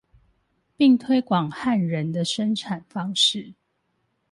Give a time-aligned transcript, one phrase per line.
[0.77, 3.53] 並推廣漢人的生產方式